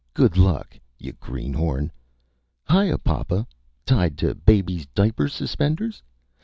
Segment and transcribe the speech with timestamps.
[0.15, 1.91] Good luck, yuh greenhorn....
[2.67, 3.45] Hiyuh, papa!
[3.85, 6.01] Tied to baby's diaper suspenders!...